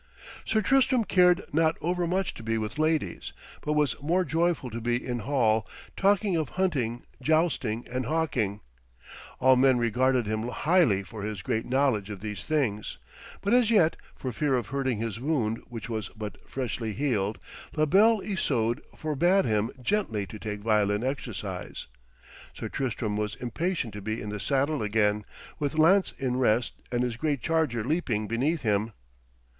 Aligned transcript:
Sir 0.45 0.63
Tristram 0.63 1.03
cared 1.03 1.43
not 1.53 1.77
overmuch 1.79 2.33
to 2.33 2.41
be 2.41 2.57
with 2.57 2.79
ladies, 2.79 3.33
but 3.61 3.73
was 3.73 3.95
more 4.01 4.25
joyful 4.25 4.71
to 4.71 4.81
be 4.81 4.95
in 4.97 5.19
hall, 5.19 5.67
talking 5.95 6.35
of 6.35 6.49
hunting, 6.57 7.03
jousting 7.21 7.87
and 7.87 8.07
hawking. 8.07 8.61
All 9.39 9.55
men 9.55 9.77
regarded 9.77 10.25
him 10.25 10.47
highly 10.47 11.03
for 11.03 11.21
his 11.21 11.43
great 11.43 11.67
knowledge 11.67 12.09
of 12.09 12.19
these 12.19 12.43
things, 12.43 12.97
but 13.41 13.53
as 13.53 13.69
yet, 13.69 13.95
for 14.15 14.31
fear 14.31 14.55
of 14.55 14.69
hurting 14.69 14.97
his 14.97 15.19
wound 15.19 15.61
which 15.69 15.87
was 15.87 16.09
but 16.17 16.49
freshly 16.49 16.93
healed, 16.93 17.37
La 17.75 17.85
Belle 17.85 18.21
Isoude 18.21 18.81
forbade 18.97 19.45
him 19.45 19.69
gently 19.83 20.25
to 20.25 20.39
take 20.39 20.61
violent 20.61 21.03
exercise. 21.03 21.85
Sir 22.55 22.69
Tristram 22.69 23.17
was 23.17 23.35
impatient 23.35 23.93
to 23.93 24.01
be 24.01 24.19
in 24.19 24.29
the 24.29 24.39
saddle 24.39 24.81
again, 24.81 25.25
with 25.59 25.77
lance 25.77 26.11
in 26.17 26.37
rest 26.39 26.73
and 26.91 27.03
his 27.03 27.17
great 27.17 27.43
charger 27.43 27.83
leaping 27.83 28.25
beneath 28.27 28.63
him. 28.63 28.93